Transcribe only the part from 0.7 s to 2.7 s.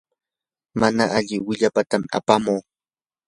mana alli willapatam apamuu.